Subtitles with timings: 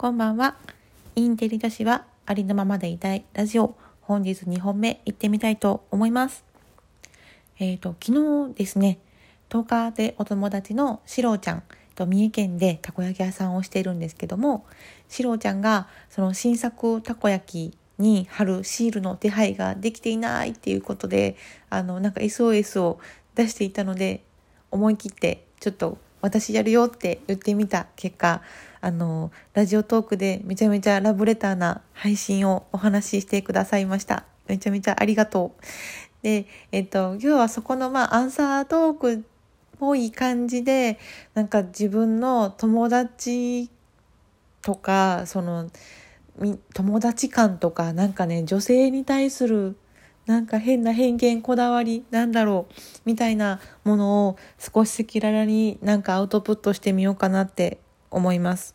[0.00, 0.56] こんばんは。
[1.14, 3.76] インテリ女子はありのままでいたいラジオ。
[4.00, 6.42] 本日2本目行ってみたいと思います。
[7.58, 8.98] えっ、ー、と、昨日ですね、
[9.50, 11.62] 10日でお友達のしろうちゃん
[11.96, 14.64] と三重県でたこ焼き屋さんをしているんですけども、
[15.10, 21.36] しろうちゃんがその新作たこ焼きに貼るシールの手配ができていないっていうことで、
[21.68, 23.00] あの、なんか SOS を
[23.34, 24.24] 出していたので、
[24.70, 28.40] 思い切ってちょっと私やるよって言ってみた結果、
[28.80, 34.24] あの、ラジオトークでめちゃめちゃラブレターな配信をお話ししてくださいました。
[34.46, 35.62] めちゃめちゃありがとう。
[36.22, 39.18] で、えっと、今日はそこの、まあ、アンサートークっ
[39.78, 40.98] ぽい感じで、
[41.34, 43.70] なんか自分の友達
[44.62, 45.70] とか、その、
[46.74, 49.76] 友達感とか、なんかね、女性に対する
[50.30, 52.74] なんか変な偏見こだわりなんだろう
[53.04, 57.78] みたいなものを少し赤裸々になんかアウトプットしてみようかなって
[58.10, 58.74] 思います。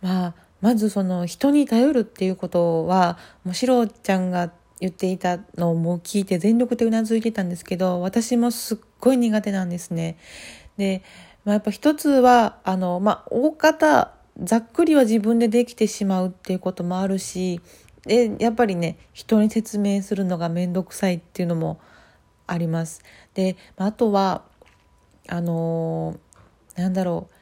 [0.00, 10.16] まあまずその人に頼るっていうことはもうしろちゃんが言っていたのも聞いて全力でうなずいてたんですけど私もすっごい苦手なんですね。
[10.76, 11.02] で、
[11.44, 17.60] まあ、やっぱ一つはあの、まあ、大方ざっくりは自分でできてしまうっていうこともあるし
[18.06, 21.78] でやっぱりね人に説明するのが面倒くさいっていうのも
[22.46, 23.02] あります。
[23.34, 24.42] であとは
[25.28, 27.34] あのー、なんだろう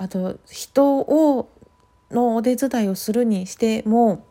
[0.00, 1.50] あと人を
[2.10, 4.26] のお手伝いをするにしても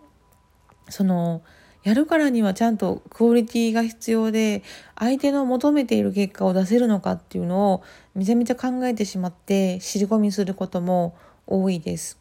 [0.89, 1.43] その
[1.83, 4.63] やるからにはちゃんとクオリティが必要で
[4.97, 7.83] 相手の求めている結果を出せるのかっていうのを
[8.15, 12.17] めちゃめちゃ考えてしまって尻込みすることも多いです。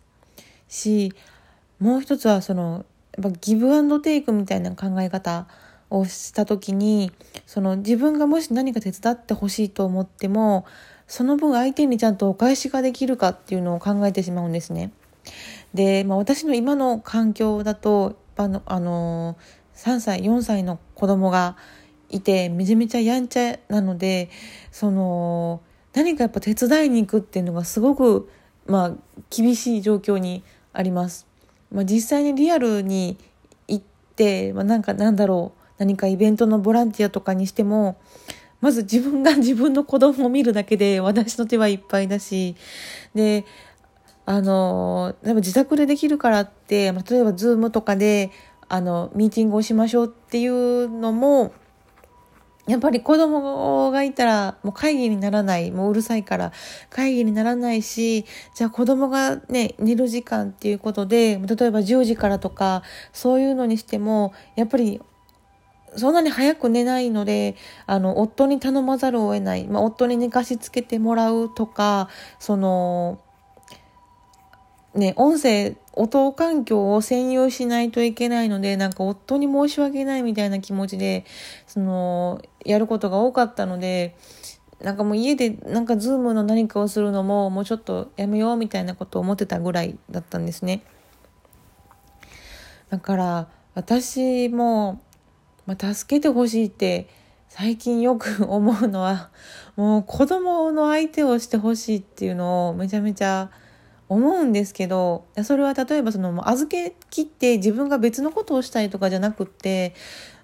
[0.68, 1.14] し
[1.80, 2.84] もう一つはその
[3.16, 5.48] やっぱギブアンドテイクみたいな考え方
[5.88, 7.12] をした時に
[7.46, 10.66] その自分がもし何か手伝ってほしいと思っても
[11.08, 14.92] その分相手にちゃんとお返しができるかっていうのを考えてしまうんですね。
[15.74, 19.36] で、まあ、私の今の環境だとあのあの
[19.74, 21.56] 3歳4歳の子供が
[22.10, 24.30] いてめちゃめちゃやんちゃなので
[24.70, 25.60] その
[25.94, 28.30] 何かやっぱ手伝いに行くっていうのがすごく、
[28.66, 28.92] まあ、
[29.30, 31.26] 厳しい状況にあります。
[31.72, 33.18] まあ、実際にリアルに
[33.66, 37.98] 行って、まあ、なんかなんだろう何かイベントのボランティアとかにしても
[38.60, 42.56] まず自分が 自分の子供を見るだけで私の手はいっぱいだし
[43.14, 43.44] で
[44.26, 48.30] あのでも自宅でできるからって例えば Zoom とかで
[48.68, 51.52] あのミーティングをしましょうっていうのも
[52.68, 56.52] やっぱり子供がいたらもう会議にならない、もううるさいから
[56.90, 62.82] 会議にならないし、じゃあ子供がね、寝る時間っていうことで、例えば10時からとか、
[63.14, 65.00] そういうのにしても、やっぱり
[65.96, 67.56] そんなに早く寝ないので、
[67.86, 69.66] あの、夫に頼まざるを得ない。
[69.66, 73.20] まあ、夫に寝かしつけてもらうとか、その、
[74.94, 81.24] ね、音声、音環境を占有しないといけないので、なんか夫に申し訳ないみたいな気持ちで、
[81.66, 84.16] その、やることが多かったので、
[84.80, 90.82] なんかもう家でなんかズームの何かをするのももうちょっとやめようみたいなことを思ってたぐらいだったんですね。
[92.88, 95.00] だから私も、
[95.68, 97.08] まあ、助けてほしいって
[97.50, 99.28] 最近よく思うのは
[99.76, 103.50] もう子供の相手をしてほしいっていうのをめちゃめちゃ
[104.08, 109.94] 思うんですけどそれは例えばその預けきって自分が別のことをしたいとかじゃなくって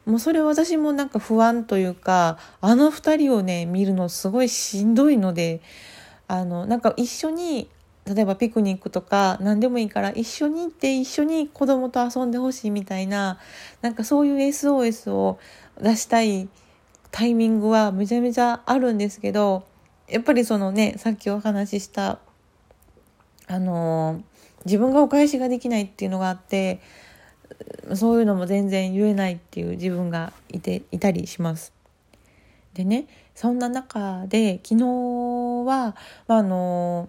[0.05, 5.63] もうそれは私もなんか不安というかあの2人をね見るのすごいしんどいので
[6.29, 7.71] あのなんか一緒に
[8.07, 13.39] 例えばピクニックとか何でもいいから一緒に行って一緒に子供と遊んでほしいみたいな
[13.81, 15.39] なんかそういう SOS を
[15.81, 16.49] 出したい
[17.11, 19.65] タイミングはめちゃめちゃあるんですけど
[20.09, 22.19] やっぱりそのねさっきお話しした
[23.47, 24.23] あの
[24.67, 26.81] 自分がお返しができないっていうのがあって
[27.95, 31.73] そういうのも全然言えないっていう自分がいていたりします。
[32.75, 34.85] でねそんな中で昨日
[35.67, 37.09] は、まあ、あの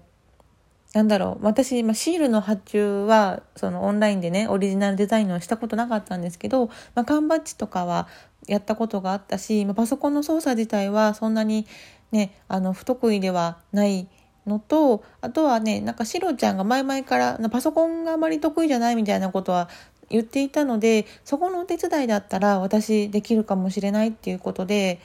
[0.95, 1.45] なんだろう。
[1.45, 8.07] 私、まあ、シールの発注はそのオンラインでねオリジナルデザインをしたことなかったんですけど、まあ、缶バッジとかは
[8.47, 11.67] やったことがあったし、まあ、パソコンの操作自体はそんなに
[12.13, 14.07] ねあの不得意ではない
[14.47, 19.67] のとあとはねなんかシロちゃんが前々からパソコンがあまり得意じゃないみたいなことは
[20.09, 25.01] 言っていたのでそこのお手伝いだったら私できるかもしれないっていうことで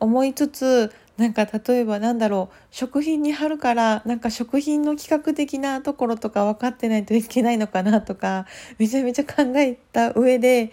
[0.00, 8.46] 思いつつなんか例えばなんだろう食品に貼るからなんか食品の企画的なところとか分かってないといけないのかなとか
[8.78, 10.72] めちゃめちゃ考えた上で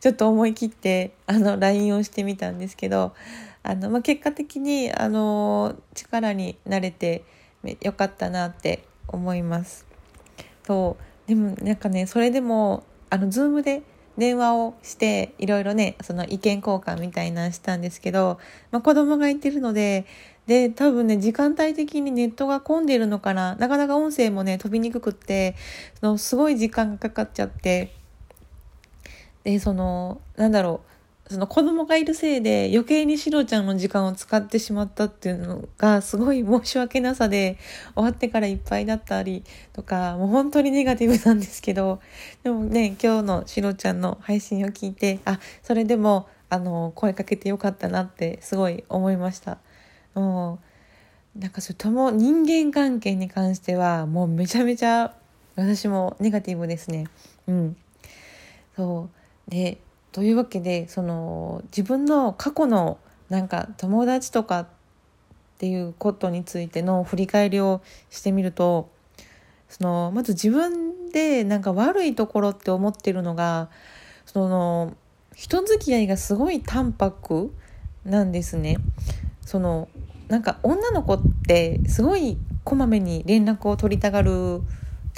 [0.00, 3.14] ちょっと思い切ってあの LINE をしてみたんですけど
[3.62, 7.24] あの、まあ、結果的にあの力になれて
[7.80, 9.86] よかったなって思います。
[10.66, 10.96] そ
[11.26, 13.82] うでもなんかねそれでもあのズームで
[14.18, 18.38] 電話をしていろいろねその意見交換みたいなしたんですけど、
[18.72, 20.06] まあ、子供がいてるので
[20.48, 23.54] で多分ね時間帯的にネットが混んでるのかな。
[23.56, 25.54] なかなか音声もね飛びにくくって
[26.00, 27.92] そのすごい時間がかかっちゃって。
[29.44, 30.97] でそのなんだろう。
[31.30, 37.58] その子供がいるせいで余計にしろちゃんの時間を使ってしまったっていうのがすごい申し訳なさで
[37.94, 42.00] 終わってからいっぱいだったりとかもう本当にネガティブなんですけど
[42.42, 49.58] でもね今日のしろちゃんの配信を聞いてあそれでもあの声かけてよかったなってすごい思いました。
[50.14, 50.58] も
[51.36, 55.14] うなんかそれとも人間関係に関してはもうめちゃめちゃ
[55.56, 57.06] 私もネガティブですね。
[57.46, 57.76] うん、
[58.76, 59.08] そ
[59.48, 59.78] うで
[60.18, 62.98] というわけでその自分の過去の
[63.28, 64.66] なんか友達とかっ
[65.58, 68.90] ていうことについての振り返りをしてみると
[69.68, 73.70] そのまず自分でなんか悪いところって思ってるのが
[74.26, 74.96] その
[75.36, 77.54] 人付き合いがすごい淡白
[78.04, 78.78] なんですね。
[79.42, 79.88] その
[80.26, 84.62] なんか女の子ってすごいこまめに連絡を取りたがる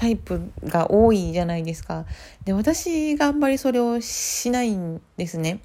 [0.00, 2.06] タイプが多いじゃないですか。
[2.46, 5.60] で私があんまりそれをしないんですね。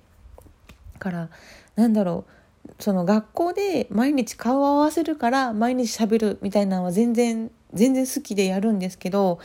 [1.00, 1.30] から
[1.78, 2.26] なんだろ
[2.68, 9.40] うその学校で毎日顔を合わせるから毎日しゃべるみたいなのは全然全然好きでやるんですけど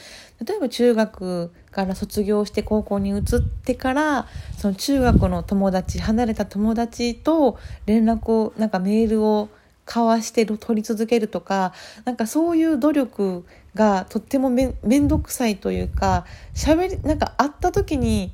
[0.44, 3.22] 例えば中学から卒業して高校に移っ
[3.62, 4.26] てから
[4.58, 9.50] その中学の友達離れた友達と連絡をなんかメールを
[9.90, 11.72] 交わしてる取り続けるとか
[12.04, 13.44] なんかそういう努力
[13.74, 18.32] がとってもめ面倒くさいというか喋りなんか会った時に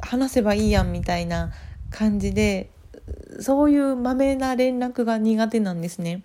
[0.00, 1.52] 話せばいいやんみたいな
[1.90, 2.70] 感じで
[3.40, 6.22] そういうまめな連絡が苦手なんですね。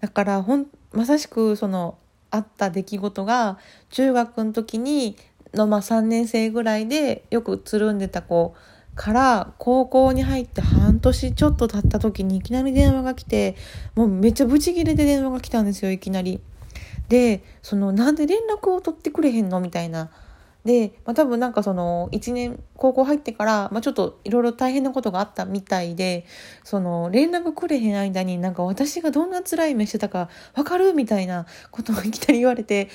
[0.00, 1.98] だからほんまさしくその
[2.30, 3.58] あった出来事が
[3.90, 5.16] 中学の時に
[5.54, 8.54] の、まあ、3年生ぐらいでよくつるんでた子
[9.00, 13.56] から高校に入って半年ちょっと経った時にいきなり電話が来て
[13.94, 16.38] もうめっちゃブチギレで電話が来たんですよいきなり。
[17.08, 20.10] でそのなんで連絡を取ってくれへんのみたいな。
[20.66, 26.26] で、まあ、多分なんかその1年高校入ってから、まあ、ちょっといろいろ大変なことがあったみたいで
[26.62, 32.90] その連絡くれへん間になんか私がどんな辛い目してたか分かるみたいなことをいきなり言われて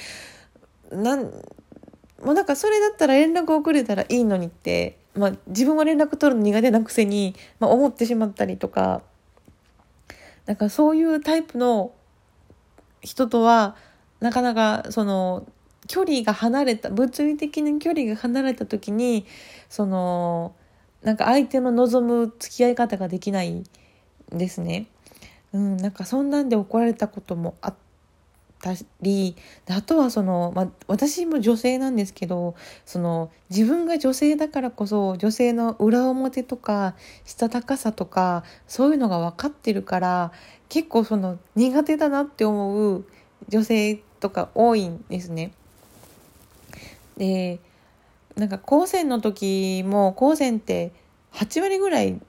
[0.91, 1.31] なんも
[2.31, 9.01] うなんかそれだったら連絡をくれたらいいのにってまあ、自分は連絡取るの苦手なくせに、まあ、思ってしまったりとか
[10.45, 11.93] なんかそういうタイプの
[13.01, 13.75] 人とは
[14.19, 15.47] なかなかその
[15.87, 19.25] 距離が離れた物理的な距離が離れた時に
[19.69, 20.55] その
[21.03, 23.63] なんか相手の望む付き合い方ができないん
[24.31, 24.87] ですね。
[25.53, 27.75] うん、なんかそんなんで怒られたこともあっ
[28.61, 29.35] たり
[29.69, 32.55] あとはその、まあ、私も女性なんですけど
[32.85, 40.31] その自分が女性だからこそ女性の裏表とかしたたかさとかそういうのが分かってるから
[40.69, 43.05] 結構その苦手だなって思う
[43.49, 45.51] 女性とか多いんですね。
[47.17, 47.59] で
[48.35, 50.91] なんか高専の時も高専って
[51.33, 52.19] 8割ぐらい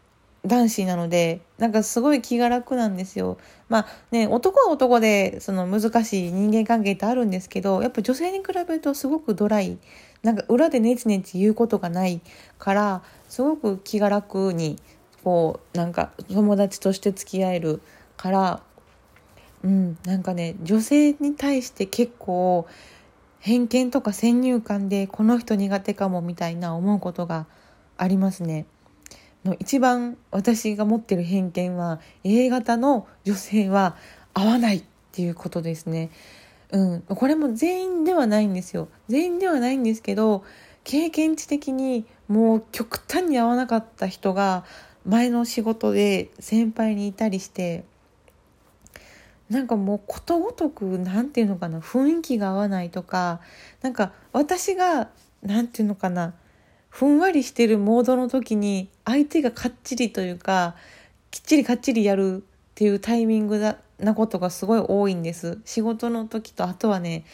[0.47, 3.39] 男子なのでなんかすごい気が楽なんですよ。
[3.69, 9.79] まあね男は男でその難しい人間関係ってあるんですけどやっぱ女性に比べるとすごくドライ
[10.23, 12.21] なんか裏でネチネチ言うことがない
[12.59, 14.79] からすごく気が楽に
[15.25, 17.81] こうなんか友達として付き合える
[18.17, 18.62] から
[19.65, 22.67] うんなんかね女性に対して結構
[23.41, 27.47] 偏見とか先入観でこの人苦手かもみたいな思うことが
[27.97, 28.67] ありますね。
[29.47, 33.97] の一番私が持ってる偏見は A 型の女性は
[34.35, 36.11] 合わないっていうことですね。
[36.71, 38.88] うん、これも全員ではないんですよ。
[39.09, 40.45] 全員ではないんですけど
[40.85, 44.65] 経験値的にもう極端に合わなかった人が
[45.05, 47.85] 前の仕事で先輩にいたりして
[49.49, 53.41] なんかもうことごとく何て言うのかな雰囲気が合わないとか
[53.83, 55.09] なんか私が
[55.43, 56.35] 何て言うのかな
[56.88, 60.75] ふんわりしてるモードの時に相手がかっちりというか
[61.31, 62.45] きっちりかっちりやるっ
[62.75, 65.59] ていうタイミングだなことがすごい多いんです。
[65.65, 67.25] 仕事の時とあとはね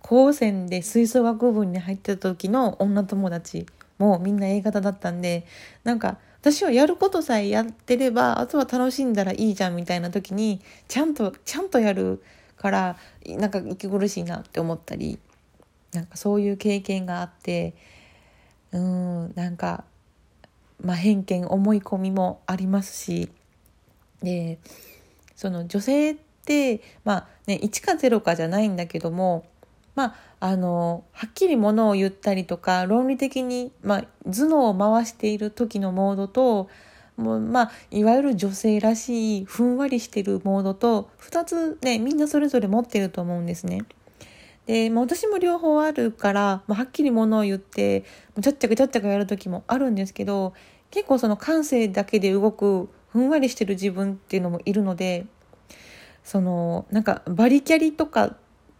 [0.00, 3.66] 高専で吹奏楽部に入ってた時の女友達
[3.98, 5.46] もみんな A 型だったんで
[5.84, 12.22] なんか私はやることさえやってればあとは楽しんだらいいじゃんみたいな時にちゃんとちゃんとやる
[12.56, 15.18] からなんか息苦しいなって思ったり
[15.92, 17.74] なんかそういう経験があって
[18.72, 19.84] うんなんか、
[20.82, 23.30] まあ、偏見思い込みもありますし
[24.22, 24.58] で
[25.34, 29.46] その女性ってまあね1か0かじゃないんだけども
[29.94, 36.68] まああのはっきりものを言ったりとか論理的に、まあ、頭脳を回している時のモードと
[37.16, 43.82] もうまあいわゆる女性らしいふんわりしてるモードと2つねみんなそれぞれ持ってると思うんですね。
[44.70, 48.04] で、まあ、私も両方あるから、まあ、はっきりものを言って
[48.40, 50.54] ちゃっちゃかちゃっちゃかやる時もあるんですけど
[50.92, 55.26] 結構その感性だけで動くふんわりしてる自分っていうのもいるので
[56.22, 58.36] そのなんかバリキャリとか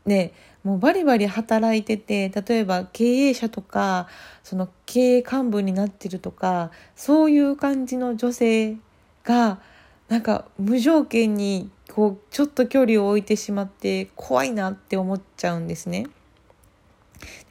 [0.07, 0.33] ね
[0.63, 4.07] もうバリバリ働いてて例えば経営者とか
[4.45, 8.77] その経営幹部になってるとかそういう感じの女性
[9.25, 9.59] が
[10.11, 16.09] なんか無条件にこうちょっと距離を置いてしまって怖いなって思っちゃうんですね。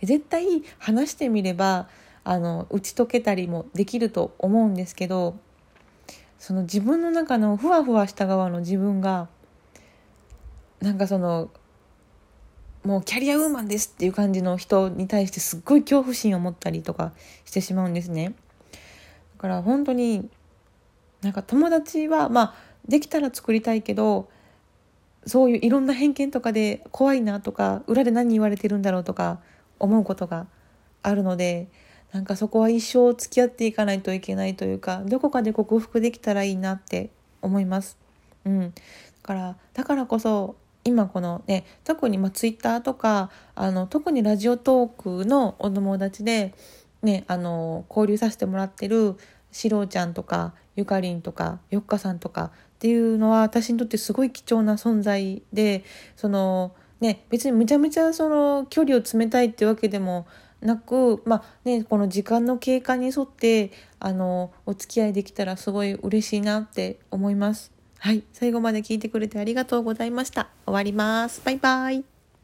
[0.02, 1.88] で絶対話してみれば
[2.26, 5.38] あの打ち解けたりもできると思うんですけど
[6.38, 9.30] その自分の中のふわふわした側の自分が
[10.82, 11.50] なんかその
[12.84, 17.14] もうキャリアウーマンですっていう感じの人に対してすっごい恐怖心を持ったりとか
[17.46, 18.34] してしまうんですね。
[19.38, 20.30] だから本当に
[21.22, 22.54] なんか友達はまあ
[22.88, 24.30] できたら作りたいけど
[25.26, 29.40] そういういろんな偏見とかで怖いなとか裏で何言われてるんだろうとか
[29.80, 30.48] 思うことが
[31.04, 31.68] あるので
[32.12, 37.12] なんかそこは一生付き合っていかないといけないというかどこかで克服できたらいいなって
[37.42, 37.98] 思います。
[38.46, 38.82] うん、だ
[39.22, 46.56] からだからこそ今このね特にまあツイッターとかあの特にラジオトークのお友達で、
[47.04, 49.16] ね、あの交流させてもらってる
[49.52, 55.84] しろうちゃんとかゆかりんとかよっかさんとかっていうのは私にとってすごい貴重な存在で
[56.16, 60.28] そのね別にむちゃむちゃその距離を詰めたいってわけでも
[60.62, 67.72] なく、まあね、この時間の経過に沿ってあのお付き合いできたらすごい嬉しいなって思います。
[68.00, 70.50] はい、最後まで聞いてくれてありがとうございました。
[70.66, 71.42] 終わります。
[71.44, 72.19] バイバイ。